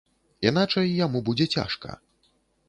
[0.47, 1.95] Іначай яму будзе цяжка.